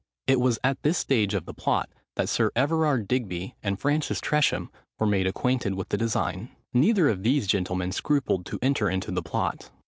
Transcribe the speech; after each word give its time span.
It 0.25 0.39
was 0.39 0.57
at 0.63 0.81
this 0.81 0.97
stage 0.97 1.35
of 1.35 1.45
the 1.45 1.53
plot, 1.53 1.87
that 2.15 2.27
Sir 2.27 2.49
Everard 2.55 3.07
Digby 3.07 3.53
and 3.61 3.77
Francis 3.79 4.19
Tresham 4.19 4.71
were 4.97 5.05
made 5.05 5.27
acquainted 5.27 5.75
with 5.75 5.89
the 5.89 5.95
design. 5.97 6.49
Neither 6.73 7.07
of 7.07 7.21
these 7.21 7.45
gentlemen 7.45 7.91
scrupled 7.91 8.47
to 8.47 8.57
enter 8.63 8.89
into 8.89 9.11
the 9.11 9.21
plot. 9.21 9.69